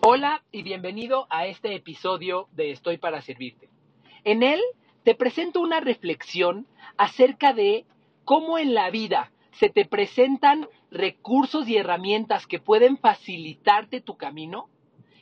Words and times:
Hola 0.00 0.42
y 0.50 0.62
bienvenido 0.62 1.26
a 1.30 1.46
este 1.46 1.74
episodio 1.74 2.48
de 2.52 2.72
Estoy 2.72 2.98
para 2.98 3.22
Servirte. 3.22 3.68
En 4.24 4.42
él 4.42 4.60
te 5.02 5.14
presento 5.14 5.60
una 5.60 5.80
reflexión 5.80 6.66
acerca 6.96 7.52
de 7.52 7.86
cómo 8.24 8.58
en 8.58 8.74
la 8.74 8.90
vida 8.90 9.30
se 9.52 9.70
te 9.70 9.84
presentan 9.84 10.68
recursos 10.90 11.68
y 11.68 11.76
herramientas 11.76 12.46
que 12.46 12.58
pueden 12.58 12.98
facilitarte 12.98 14.00
tu 14.00 14.16
camino 14.16 14.68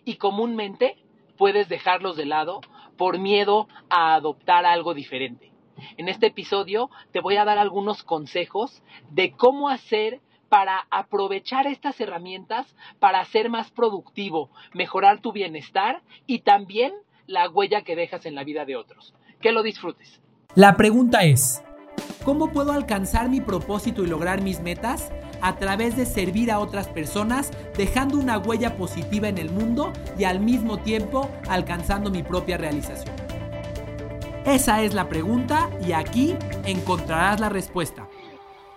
y 0.04 0.16
comúnmente 0.16 0.96
puedes 1.36 1.68
dejarlos 1.68 2.16
de 2.16 2.26
lado 2.26 2.60
por 2.96 3.18
miedo 3.18 3.68
a 3.90 4.14
adoptar 4.14 4.64
algo 4.64 4.94
diferente. 4.94 5.52
En 5.96 6.08
este 6.08 6.26
episodio 6.26 6.90
te 7.12 7.20
voy 7.20 7.36
a 7.36 7.44
dar 7.44 7.58
algunos 7.58 8.02
consejos 8.02 8.82
de 9.10 9.32
cómo 9.32 9.68
hacer 9.68 10.20
para 10.52 10.86
aprovechar 10.90 11.66
estas 11.66 11.98
herramientas 11.98 12.66
para 12.98 13.24
ser 13.24 13.48
más 13.48 13.70
productivo, 13.70 14.50
mejorar 14.74 15.22
tu 15.22 15.32
bienestar 15.32 16.02
y 16.26 16.40
también 16.40 16.92
la 17.26 17.48
huella 17.48 17.84
que 17.84 17.96
dejas 17.96 18.26
en 18.26 18.34
la 18.34 18.44
vida 18.44 18.66
de 18.66 18.76
otros. 18.76 19.14
Que 19.40 19.50
lo 19.50 19.62
disfrutes. 19.62 20.20
La 20.54 20.76
pregunta 20.76 21.24
es, 21.24 21.64
¿cómo 22.22 22.52
puedo 22.52 22.72
alcanzar 22.72 23.30
mi 23.30 23.40
propósito 23.40 24.04
y 24.04 24.08
lograr 24.08 24.42
mis 24.42 24.60
metas? 24.60 25.10
A 25.40 25.56
través 25.56 25.96
de 25.96 26.04
servir 26.04 26.50
a 26.50 26.58
otras 26.58 26.86
personas, 26.86 27.50
dejando 27.78 28.18
una 28.18 28.36
huella 28.36 28.76
positiva 28.76 29.28
en 29.28 29.38
el 29.38 29.50
mundo 29.50 29.90
y 30.18 30.24
al 30.24 30.40
mismo 30.40 30.80
tiempo 30.80 31.30
alcanzando 31.48 32.10
mi 32.10 32.22
propia 32.22 32.58
realización. 32.58 33.16
Esa 34.44 34.82
es 34.82 34.92
la 34.92 35.08
pregunta 35.08 35.70
y 35.82 35.92
aquí 35.92 36.36
encontrarás 36.66 37.40
la 37.40 37.48
respuesta. 37.48 38.06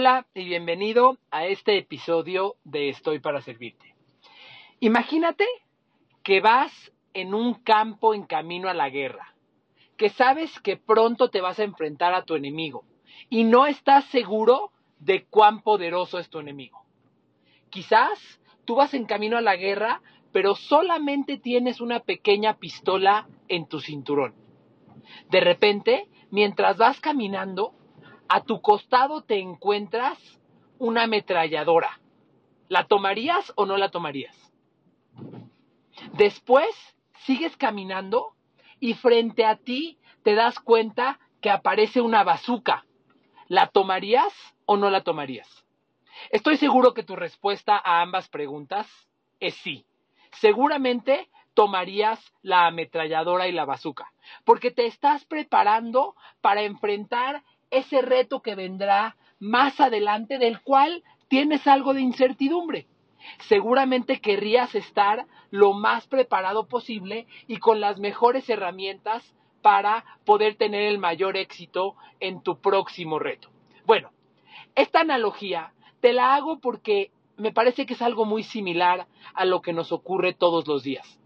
Hola 0.00 0.28
y 0.32 0.44
bienvenido 0.44 1.18
a 1.32 1.46
este 1.46 1.76
episodio 1.76 2.54
de 2.62 2.88
Estoy 2.88 3.18
para 3.18 3.42
Servirte. 3.42 3.96
Imagínate 4.78 5.44
que 6.22 6.40
vas 6.40 6.70
en 7.14 7.34
un 7.34 7.54
campo 7.54 8.14
en 8.14 8.22
camino 8.22 8.68
a 8.68 8.74
la 8.74 8.90
guerra, 8.90 9.34
que 9.96 10.08
sabes 10.08 10.56
que 10.60 10.76
pronto 10.76 11.30
te 11.30 11.40
vas 11.40 11.58
a 11.58 11.64
enfrentar 11.64 12.14
a 12.14 12.22
tu 12.22 12.36
enemigo 12.36 12.84
y 13.28 13.42
no 13.42 13.66
estás 13.66 14.04
seguro 14.04 14.70
de 15.00 15.24
cuán 15.24 15.62
poderoso 15.62 16.20
es 16.20 16.30
tu 16.30 16.38
enemigo. 16.38 16.84
Quizás 17.68 18.40
tú 18.64 18.76
vas 18.76 18.94
en 18.94 19.04
camino 19.04 19.36
a 19.36 19.40
la 19.42 19.56
guerra, 19.56 20.00
pero 20.30 20.54
solamente 20.54 21.38
tienes 21.38 21.80
una 21.80 21.98
pequeña 21.98 22.58
pistola 22.58 23.26
en 23.48 23.66
tu 23.66 23.80
cinturón. 23.80 24.36
De 25.28 25.40
repente, 25.40 26.06
mientras 26.30 26.76
vas 26.76 27.00
caminando, 27.00 27.74
a 28.28 28.42
tu 28.42 28.60
costado 28.60 29.22
te 29.22 29.38
encuentras 29.38 30.18
una 30.78 31.04
ametralladora. 31.04 32.00
¿La 32.68 32.86
tomarías 32.86 33.52
o 33.56 33.66
no 33.66 33.76
la 33.76 33.90
tomarías? 33.90 34.36
Después 36.12 36.68
sigues 37.24 37.56
caminando 37.56 38.34
y 38.80 38.94
frente 38.94 39.44
a 39.44 39.56
ti 39.56 39.98
te 40.22 40.34
das 40.34 40.60
cuenta 40.60 41.18
que 41.40 41.50
aparece 41.50 42.00
una 42.00 42.24
bazuca. 42.24 42.84
¿La 43.48 43.68
tomarías 43.68 44.32
o 44.66 44.76
no 44.76 44.90
la 44.90 45.02
tomarías? 45.02 45.64
Estoy 46.30 46.56
seguro 46.56 46.94
que 46.94 47.02
tu 47.02 47.16
respuesta 47.16 47.80
a 47.82 48.02
ambas 48.02 48.28
preguntas 48.28 48.86
es 49.40 49.54
sí. 49.54 49.86
Seguramente 50.32 51.30
tomarías 51.54 52.20
la 52.42 52.66
ametralladora 52.66 53.48
y 53.48 53.52
la 53.52 53.64
bazuca, 53.64 54.12
porque 54.44 54.70
te 54.70 54.86
estás 54.86 55.24
preparando 55.24 56.14
para 56.40 56.62
enfrentar 56.62 57.42
ese 57.70 58.02
reto 58.02 58.40
que 58.40 58.54
vendrá 58.54 59.16
más 59.38 59.80
adelante 59.80 60.38
del 60.38 60.60
cual 60.60 61.02
tienes 61.28 61.66
algo 61.66 61.94
de 61.94 62.00
incertidumbre. 62.00 62.86
Seguramente 63.40 64.20
querrías 64.20 64.74
estar 64.74 65.26
lo 65.50 65.72
más 65.72 66.06
preparado 66.06 66.66
posible 66.66 67.26
y 67.46 67.58
con 67.58 67.80
las 67.80 67.98
mejores 67.98 68.48
herramientas 68.48 69.34
para 69.62 70.04
poder 70.24 70.54
tener 70.54 70.82
el 70.82 70.98
mayor 70.98 71.36
éxito 71.36 71.96
en 72.20 72.42
tu 72.42 72.60
próximo 72.60 73.18
reto. 73.18 73.50
Bueno, 73.84 74.10
esta 74.74 75.00
analogía 75.00 75.72
te 76.00 76.12
la 76.12 76.34
hago 76.34 76.60
porque 76.60 77.10
me 77.36 77.52
parece 77.52 77.86
que 77.86 77.94
es 77.94 78.02
algo 78.02 78.24
muy 78.24 78.42
similar 78.42 79.06
a 79.34 79.44
lo 79.44 79.62
que 79.62 79.72
nos 79.72 79.92
ocurre 79.92 80.32
todos 80.32 80.66
los 80.66 80.82
días. 80.82 81.18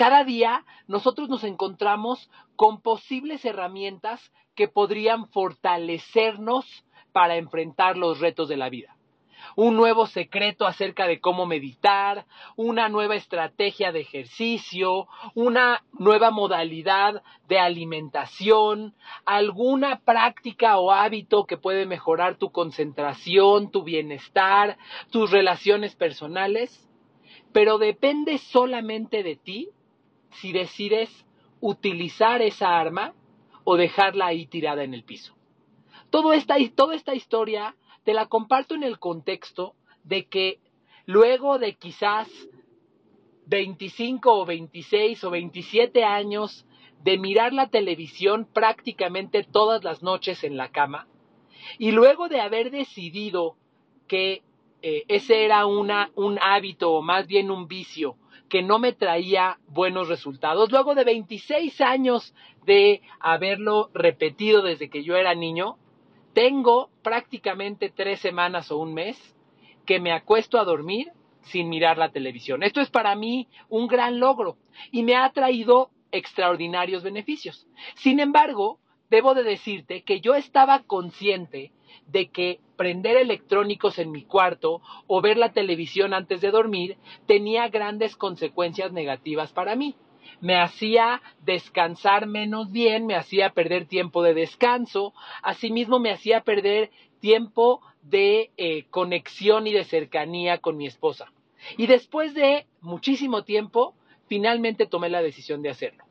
Cada 0.00 0.24
día 0.24 0.64
nosotros 0.88 1.28
nos 1.28 1.44
encontramos 1.44 2.30
con 2.56 2.80
posibles 2.80 3.44
herramientas 3.44 4.32
que 4.54 4.66
podrían 4.66 5.28
fortalecernos 5.28 6.64
para 7.12 7.36
enfrentar 7.36 7.98
los 7.98 8.18
retos 8.18 8.48
de 8.48 8.56
la 8.56 8.70
vida. 8.70 8.96
Un 9.56 9.76
nuevo 9.76 10.06
secreto 10.06 10.66
acerca 10.66 11.06
de 11.06 11.20
cómo 11.20 11.44
meditar, 11.44 12.24
una 12.56 12.88
nueva 12.88 13.14
estrategia 13.14 13.92
de 13.92 14.00
ejercicio, 14.00 15.06
una 15.34 15.84
nueva 15.92 16.30
modalidad 16.30 17.22
de 17.46 17.58
alimentación, 17.58 18.94
alguna 19.26 20.00
práctica 20.00 20.78
o 20.78 20.92
hábito 20.92 21.44
que 21.44 21.58
puede 21.58 21.84
mejorar 21.84 22.36
tu 22.36 22.52
concentración, 22.52 23.70
tu 23.70 23.82
bienestar, 23.82 24.78
tus 25.10 25.30
relaciones 25.30 25.94
personales, 25.94 26.88
pero 27.52 27.76
depende 27.76 28.38
solamente 28.38 29.22
de 29.22 29.36
ti 29.36 29.68
si 30.32 30.52
decides 30.52 31.10
utilizar 31.60 32.42
esa 32.42 32.78
arma 32.78 33.14
o 33.64 33.76
dejarla 33.76 34.26
ahí 34.26 34.46
tirada 34.46 34.82
en 34.82 34.94
el 34.94 35.04
piso. 35.04 35.34
Todo 36.10 36.32
esta, 36.32 36.56
toda 36.74 36.94
esta 36.94 37.14
historia 37.14 37.76
te 38.04 38.14
la 38.14 38.26
comparto 38.26 38.74
en 38.74 38.82
el 38.82 38.98
contexto 38.98 39.74
de 40.04 40.26
que 40.26 40.58
luego 41.06 41.58
de 41.58 41.74
quizás 41.74 42.28
25 43.46 44.32
o 44.32 44.46
26 44.46 45.24
o 45.24 45.30
27 45.30 46.04
años 46.04 46.66
de 47.02 47.18
mirar 47.18 47.52
la 47.52 47.68
televisión 47.68 48.46
prácticamente 48.52 49.42
todas 49.42 49.82
las 49.84 50.02
noches 50.02 50.44
en 50.44 50.56
la 50.56 50.70
cama, 50.70 51.08
y 51.78 51.92
luego 51.92 52.28
de 52.28 52.40
haber 52.40 52.70
decidido 52.70 53.56
que 54.06 54.42
eh, 54.82 55.04
ese 55.08 55.44
era 55.44 55.66
una, 55.66 56.10
un 56.14 56.38
hábito 56.40 56.92
o 56.92 57.02
más 57.02 57.26
bien 57.26 57.50
un 57.50 57.68
vicio 57.68 58.16
que 58.50 58.62
no 58.62 58.78
me 58.78 58.92
traía 58.92 59.58
buenos 59.68 60.08
resultados. 60.08 60.70
Luego 60.70 60.94
de 60.94 61.04
26 61.04 61.80
años 61.80 62.34
de 62.66 63.00
haberlo 63.20 63.90
repetido 63.94 64.60
desde 64.60 64.90
que 64.90 65.04
yo 65.04 65.16
era 65.16 65.34
niño, 65.34 65.78
tengo 66.34 66.90
prácticamente 67.02 67.88
tres 67.88 68.20
semanas 68.20 68.70
o 68.70 68.76
un 68.76 68.92
mes 68.92 69.16
que 69.86 70.00
me 70.00 70.12
acuesto 70.12 70.58
a 70.58 70.64
dormir 70.64 71.12
sin 71.42 71.68
mirar 71.68 71.96
la 71.96 72.10
televisión. 72.10 72.62
Esto 72.62 72.80
es 72.80 72.90
para 72.90 73.14
mí 73.14 73.48
un 73.68 73.86
gran 73.86 74.20
logro 74.20 74.58
y 74.90 75.04
me 75.04 75.16
ha 75.16 75.30
traído 75.30 75.90
extraordinarios 76.12 77.02
beneficios. 77.02 77.66
Sin 77.94 78.20
embargo, 78.20 78.80
debo 79.10 79.34
de 79.34 79.42
decirte 79.42 80.02
que 80.02 80.20
yo 80.20 80.34
estaba 80.34 80.84
consciente 80.84 81.72
de 82.06 82.28
que 82.28 82.60
prender 82.76 83.16
electrónicos 83.16 83.98
en 83.98 84.10
mi 84.10 84.24
cuarto 84.24 84.80
o 85.06 85.20
ver 85.20 85.36
la 85.36 85.52
televisión 85.52 86.14
antes 86.14 86.40
de 86.40 86.50
dormir 86.50 86.96
tenía 87.26 87.68
grandes 87.68 88.16
consecuencias 88.16 88.92
negativas 88.92 89.52
para 89.52 89.76
mí. 89.76 89.96
Me 90.40 90.56
hacía 90.56 91.20
descansar 91.44 92.26
menos 92.26 92.72
bien, 92.72 93.04
me 93.06 93.16
hacía 93.16 93.50
perder 93.50 93.86
tiempo 93.86 94.22
de 94.22 94.32
descanso, 94.32 95.12
asimismo 95.42 95.98
me 95.98 96.12
hacía 96.12 96.42
perder 96.42 96.90
tiempo 97.20 97.82
de 98.02 98.50
eh, 98.56 98.84
conexión 98.90 99.66
y 99.66 99.72
de 99.72 99.84
cercanía 99.84 100.58
con 100.58 100.76
mi 100.76 100.86
esposa. 100.86 101.32
Y 101.76 101.86
después 101.86 102.32
de 102.32 102.66
muchísimo 102.80 103.44
tiempo, 103.44 103.94
finalmente 104.26 104.86
tomé 104.86 105.10
la 105.10 105.20
decisión 105.20 105.60
de 105.60 105.70
hacerlo. 105.70 106.04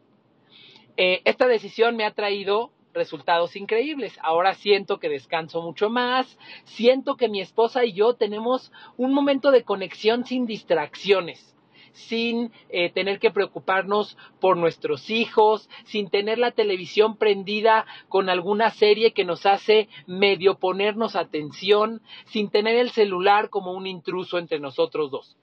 Eh, 0.98 1.22
esta 1.26 1.48
decisión 1.48 1.96
me 1.96 2.06
ha 2.06 2.14
traído 2.14 2.72
resultados 2.94 3.56
increíbles. 3.56 4.18
Ahora 4.22 4.54
siento 4.54 5.00
que 5.00 5.10
descanso 5.10 5.62
mucho 5.62 5.90
más, 5.90 6.38
siento 6.66 7.16
que 7.16 7.30
mi 7.30 7.42
esposa 7.42 7.86
y 7.86 7.94
yo 7.94 8.16
tenemos 8.16 8.72
un 8.98 9.14
momento 9.14 9.52
de 9.52 9.64
conexión 9.64 10.26
sin 10.26 10.46
distracciones. 10.46 11.56
sin 11.92 12.52
eh, 12.70 12.92
tener 12.92 13.20
que 13.20 13.32
preocuparnos 13.32 14.16
por 14.40 14.58
nuestros 14.58 15.10
hijos, 15.10 15.70
sin 15.86 16.10
tener 16.10 16.38
la 16.38 16.52
televisión 16.52 17.18
prendida 17.18 17.86
con 18.08 18.30
alguna 18.30 18.70
serie 18.70 19.12
que 19.12 19.26
nos 19.26 19.46
hace 19.48 19.90
medio 20.06 20.60
ponernos 20.60 21.16
atención, 21.16 22.02
sin 22.26 22.52
tener 22.52 22.76
el 22.78 22.92
celular 22.92 23.50
como 23.50 23.74
un 23.74 23.88
intruso 23.88 24.38
entre 24.38 24.60
nosotros 24.60 25.10
dos. 25.10 25.36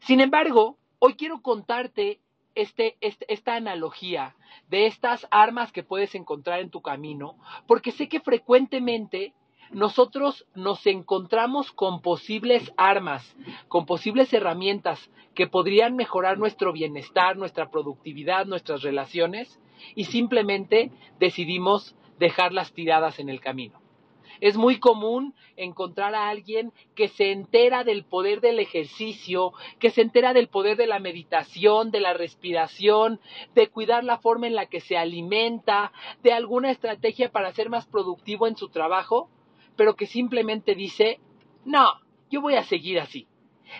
Sin 0.00 0.20
embargo, 0.20 0.78
hoy 0.98 1.14
quiero 1.14 1.42
contarte 1.42 2.20
este, 2.60 2.96
este, 3.00 3.32
esta 3.32 3.54
analogía 3.54 4.34
de 4.68 4.86
estas 4.86 5.26
armas 5.30 5.72
que 5.72 5.82
puedes 5.82 6.14
encontrar 6.14 6.60
en 6.60 6.70
tu 6.70 6.80
camino, 6.82 7.36
porque 7.66 7.92
sé 7.92 8.08
que 8.08 8.20
frecuentemente 8.20 9.32
nosotros 9.70 10.46
nos 10.54 10.84
encontramos 10.86 11.70
con 11.70 12.02
posibles 12.02 12.72
armas, 12.76 13.36
con 13.68 13.86
posibles 13.86 14.32
herramientas 14.32 15.10
que 15.34 15.46
podrían 15.46 15.94
mejorar 15.94 16.38
nuestro 16.38 16.72
bienestar, 16.72 17.36
nuestra 17.36 17.70
productividad, 17.70 18.46
nuestras 18.46 18.82
relaciones, 18.82 19.60
y 19.94 20.04
simplemente 20.04 20.90
decidimos 21.18 21.94
dejarlas 22.18 22.72
tiradas 22.72 23.18
en 23.18 23.28
el 23.28 23.40
camino. 23.40 23.80
Es 24.40 24.56
muy 24.56 24.78
común 24.78 25.34
encontrar 25.56 26.14
a 26.14 26.28
alguien 26.28 26.72
que 26.94 27.08
se 27.08 27.32
entera 27.32 27.84
del 27.84 28.04
poder 28.04 28.40
del 28.40 28.58
ejercicio, 28.58 29.52
que 29.78 29.90
se 29.90 30.02
entera 30.02 30.32
del 30.32 30.48
poder 30.48 30.76
de 30.76 30.86
la 30.86 30.98
meditación, 30.98 31.90
de 31.90 32.00
la 32.00 32.14
respiración, 32.14 33.20
de 33.54 33.68
cuidar 33.68 34.04
la 34.04 34.18
forma 34.18 34.46
en 34.46 34.54
la 34.54 34.66
que 34.66 34.80
se 34.80 34.96
alimenta, 34.96 35.92
de 36.22 36.32
alguna 36.32 36.70
estrategia 36.70 37.30
para 37.30 37.52
ser 37.52 37.68
más 37.68 37.86
productivo 37.86 38.46
en 38.46 38.56
su 38.56 38.68
trabajo, 38.68 39.30
pero 39.76 39.96
que 39.96 40.06
simplemente 40.06 40.74
dice, 40.74 41.20
no, 41.64 42.00
yo 42.30 42.40
voy 42.40 42.54
a 42.54 42.64
seguir 42.64 43.00
así. 43.00 43.26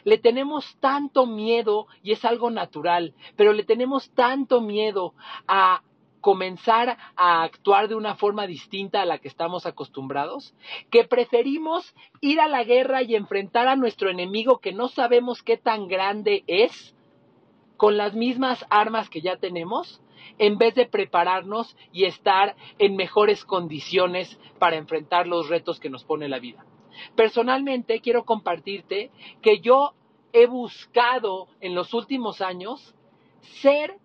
Le 0.04 0.18
tenemos 0.18 0.76
tanto 0.80 1.26
miedo, 1.26 1.86
y 2.02 2.12
es 2.12 2.24
algo 2.24 2.50
natural, 2.50 3.14
pero 3.36 3.52
le 3.52 3.64
tenemos 3.64 4.10
tanto 4.12 4.60
miedo 4.60 5.14
a 5.48 5.82
comenzar 6.20 6.96
a 7.16 7.42
actuar 7.42 7.88
de 7.88 7.94
una 7.94 8.14
forma 8.14 8.46
distinta 8.46 9.02
a 9.02 9.06
la 9.06 9.18
que 9.18 9.28
estamos 9.28 9.66
acostumbrados, 9.66 10.54
que 10.90 11.04
preferimos 11.04 11.94
ir 12.20 12.40
a 12.40 12.48
la 12.48 12.64
guerra 12.64 13.02
y 13.02 13.14
enfrentar 13.14 13.68
a 13.68 13.76
nuestro 13.76 14.10
enemigo 14.10 14.58
que 14.58 14.72
no 14.72 14.88
sabemos 14.88 15.42
qué 15.42 15.56
tan 15.56 15.88
grande 15.88 16.44
es, 16.46 16.94
con 17.76 17.96
las 17.96 18.14
mismas 18.14 18.64
armas 18.68 19.08
que 19.08 19.22
ya 19.22 19.36
tenemos, 19.36 20.02
en 20.38 20.58
vez 20.58 20.74
de 20.74 20.86
prepararnos 20.86 21.76
y 21.92 22.04
estar 22.04 22.54
en 22.78 22.94
mejores 22.94 23.44
condiciones 23.44 24.38
para 24.58 24.76
enfrentar 24.76 25.26
los 25.26 25.48
retos 25.48 25.80
que 25.80 25.90
nos 25.90 26.04
pone 26.04 26.28
la 26.28 26.38
vida. 26.38 26.64
Personalmente 27.16 28.00
quiero 28.00 28.24
compartirte 28.24 29.10
que 29.40 29.60
yo 29.60 29.94
he 30.32 30.46
buscado 30.46 31.48
en 31.60 31.74
los 31.74 31.94
últimos 31.94 32.40
años 32.40 32.94
ser 33.62 33.96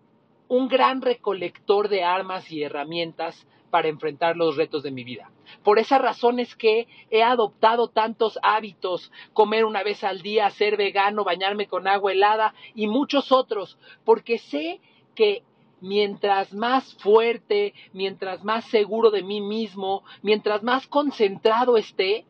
un 0.48 0.68
gran 0.68 1.02
recolector 1.02 1.88
de 1.88 2.04
armas 2.04 2.50
y 2.50 2.62
herramientas 2.62 3.46
para 3.70 3.88
enfrentar 3.88 4.36
los 4.36 4.56
retos 4.56 4.82
de 4.82 4.90
mi 4.90 5.04
vida. 5.04 5.30
Por 5.62 5.78
esa 5.78 5.98
razón 5.98 6.38
es 6.38 6.54
que 6.56 6.86
he 7.10 7.22
adoptado 7.22 7.88
tantos 7.88 8.38
hábitos, 8.42 9.12
comer 9.32 9.64
una 9.64 9.82
vez 9.82 10.04
al 10.04 10.22
día, 10.22 10.48
ser 10.50 10.76
vegano, 10.76 11.24
bañarme 11.24 11.66
con 11.66 11.86
agua 11.86 12.12
helada 12.12 12.54
y 12.74 12.86
muchos 12.86 13.32
otros, 13.32 13.78
porque 14.04 14.38
sé 14.38 14.80
que 15.14 15.42
mientras 15.80 16.52
más 16.54 16.94
fuerte, 16.98 17.74
mientras 17.92 18.44
más 18.44 18.64
seguro 18.66 19.10
de 19.10 19.22
mí 19.22 19.40
mismo, 19.40 20.04
mientras 20.22 20.62
más 20.62 20.86
concentrado 20.86 21.76
esté, 21.76 22.24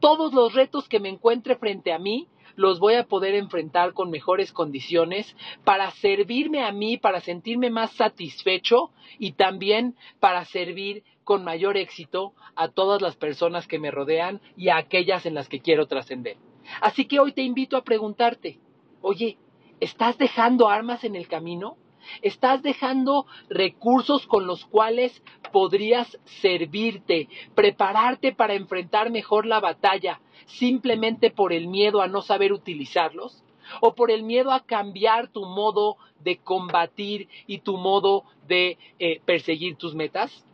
todos 0.00 0.32
los 0.32 0.54
retos 0.54 0.88
que 0.88 1.00
me 1.00 1.08
encuentre 1.08 1.56
frente 1.56 1.92
a 1.92 1.98
mí 1.98 2.26
los 2.56 2.78
voy 2.78 2.94
a 2.94 3.04
poder 3.04 3.34
enfrentar 3.34 3.92
con 3.92 4.10
mejores 4.10 4.52
condiciones 4.52 5.36
para 5.64 5.90
servirme 5.92 6.64
a 6.64 6.72
mí, 6.72 6.96
para 6.96 7.20
sentirme 7.20 7.70
más 7.70 7.92
satisfecho 7.92 8.90
y 9.18 9.32
también 9.32 9.96
para 10.18 10.44
servir 10.44 11.04
con 11.24 11.44
mayor 11.44 11.76
éxito 11.76 12.34
a 12.56 12.68
todas 12.68 13.00
las 13.02 13.16
personas 13.16 13.66
que 13.66 13.78
me 13.78 13.90
rodean 13.90 14.40
y 14.56 14.68
a 14.68 14.76
aquellas 14.76 15.26
en 15.26 15.34
las 15.34 15.48
que 15.48 15.60
quiero 15.60 15.86
trascender. 15.86 16.36
Así 16.80 17.06
que 17.06 17.20
hoy 17.20 17.32
te 17.32 17.42
invito 17.42 17.76
a 17.76 17.84
preguntarte, 17.84 18.58
oye, 19.00 19.38
¿estás 19.80 20.18
dejando 20.18 20.68
armas 20.68 21.04
en 21.04 21.16
el 21.16 21.28
camino? 21.28 21.76
Estás 22.22 22.62
dejando 22.62 23.26
recursos 23.48 24.26
con 24.26 24.46
los 24.46 24.64
cuales 24.66 25.22
podrías 25.52 26.18
servirte, 26.42 27.28
prepararte 27.54 28.32
para 28.32 28.54
enfrentar 28.54 29.10
mejor 29.10 29.46
la 29.46 29.60
batalla, 29.60 30.20
simplemente 30.46 31.30
por 31.30 31.52
el 31.52 31.68
miedo 31.68 32.02
a 32.02 32.08
no 32.08 32.22
saber 32.22 32.52
utilizarlos 32.52 33.42
o 33.80 33.94
por 33.94 34.10
el 34.10 34.22
miedo 34.22 34.50
a 34.50 34.64
cambiar 34.64 35.28
tu 35.28 35.44
modo 35.44 35.96
de 36.20 36.38
combatir 36.38 37.28
y 37.46 37.58
tu 37.58 37.76
modo 37.76 38.24
de 38.48 38.78
eh, 38.98 39.20
perseguir 39.24 39.76
tus 39.76 39.94
metas? 39.94 40.44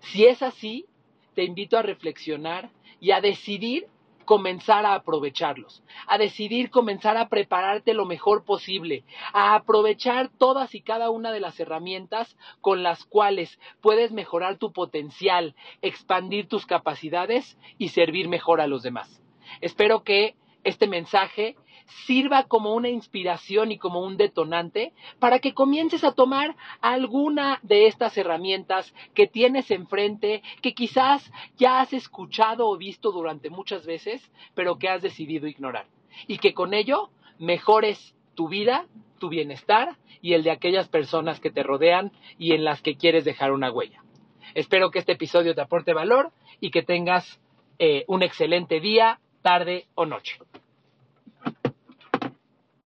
Si 0.00 0.24
es 0.24 0.42
así, 0.42 0.86
te 1.34 1.44
invito 1.44 1.76
a 1.76 1.82
reflexionar 1.82 2.70
y 3.00 3.10
a 3.10 3.20
decidir 3.20 3.86
comenzar 4.24 4.86
a 4.86 4.94
aprovecharlos, 4.94 5.82
a 6.06 6.18
decidir 6.18 6.70
comenzar 6.70 7.16
a 7.16 7.28
prepararte 7.28 7.94
lo 7.94 8.04
mejor 8.04 8.44
posible, 8.44 9.04
a 9.32 9.54
aprovechar 9.54 10.30
todas 10.38 10.74
y 10.74 10.80
cada 10.80 11.10
una 11.10 11.32
de 11.32 11.40
las 11.40 11.58
herramientas 11.60 12.36
con 12.60 12.82
las 12.82 13.04
cuales 13.04 13.58
puedes 13.80 14.12
mejorar 14.12 14.56
tu 14.56 14.72
potencial, 14.72 15.54
expandir 15.82 16.48
tus 16.48 16.66
capacidades 16.66 17.58
y 17.78 17.90
servir 17.90 18.28
mejor 18.28 18.60
a 18.60 18.66
los 18.66 18.82
demás. 18.82 19.22
Espero 19.60 20.02
que 20.02 20.34
este 20.64 20.86
mensaje 20.86 21.56
sirva 22.06 22.44
como 22.44 22.74
una 22.74 22.88
inspiración 22.88 23.72
y 23.72 23.78
como 23.78 24.00
un 24.00 24.16
detonante 24.16 24.92
para 25.18 25.38
que 25.38 25.54
comiences 25.54 26.04
a 26.04 26.12
tomar 26.12 26.56
alguna 26.80 27.60
de 27.62 27.86
estas 27.86 28.16
herramientas 28.16 28.94
que 29.14 29.26
tienes 29.26 29.70
enfrente, 29.70 30.42
que 30.62 30.74
quizás 30.74 31.30
ya 31.56 31.80
has 31.80 31.92
escuchado 31.92 32.68
o 32.68 32.76
visto 32.76 33.12
durante 33.12 33.50
muchas 33.50 33.86
veces, 33.86 34.22
pero 34.54 34.78
que 34.78 34.88
has 34.88 35.02
decidido 35.02 35.46
ignorar. 35.46 35.86
Y 36.26 36.38
que 36.38 36.54
con 36.54 36.74
ello 36.74 37.10
mejores 37.38 38.14
tu 38.34 38.48
vida, 38.48 38.86
tu 39.18 39.28
bienestar 39.28 39.96
y 40.20 40.34
el 40.34 40.42
de 40.42 40.50
aquellas 40.50 40.88
personas 40.88 41.40
que 41.40 41.50
te 41.50 41.62
rodean 41.62 42.12
y 42.38 42.52
en 42.52 42.64
las 42.64 42.80
que 42.82 42.96
quieres 42.96 43.24
dejar 43.24 43.52
una 43.52 43.70
huella. 43.70 44.02
Espero 44.54 44.90
que 44.90 45.00
este 45.00 45.12
episodio 45.12 45.54
te 45.54 45.60
aporte 45.60 45.92
valor 45.92 46.32
y 46.60 46.70
que 46.70 46.82
tengas 46.82 47.40
eh, 47.78 48.04
un 48.06 48.22
excelente 48.22 48.80
día, 48.80 49.20
tarde 49.42 49.86
o 49.94 50.06
noche. 50.06 50.38